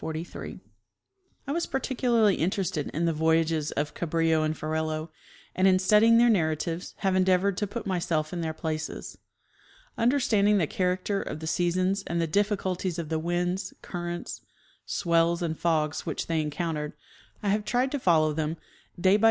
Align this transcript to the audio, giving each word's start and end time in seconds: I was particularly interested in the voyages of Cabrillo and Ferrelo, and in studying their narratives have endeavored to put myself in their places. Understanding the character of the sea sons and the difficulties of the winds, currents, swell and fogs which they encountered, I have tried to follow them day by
I 1.47 1.51
was 1.51 1.67
particularly 1.67 2.33
interested 2.33 2.87
in 2.87 3.05
the 3.05 3.13
voyages 3.13 3.69
of 3.73 3.93
Cabrillo 3.93 4.41
and 4.43 4.57
Ferrelo, 4.57 5.09
and 5.55 5.67
in 5.67 5.77
studying 5.77 6.17
their 6.17 6.27
narratives 6.27 6.95
have 6.97 7.15
endeavored 7.15 7.55
to 7.57 7.67
put 7.67 7.85
myself 7.85 8.33
in 8.33 8.41
their 8.41 8.51
places. 8.51 9.19
Understanding 9.99 10.57
the 10.57 10.65
character 10.65 11.21
of 11.21 11.39
the 11.39 11.45
sea 11.45 11.69
sons 11.69 12.03
and 12.07 12.19
the 12.19 12.25
difficulties 12.25 12.97
of 12.97 13.09
the 13.09 13.19
winds, 13.19 13.75
currents, 13.83 14.41
swell 14.87 15.37
and 15.43 15.55
fogs 15.59 16.03
which 16.03 16.25
they 16.25 16.41
encountered, 16.41 16.93
I 17.43 17.49
have 17.49 17.63
tried 17.63 17.91
to 17.91 17.99
follow 17.99 18.33
them 18.33 18.57
day 18.99 19.17
by 19.17 19.19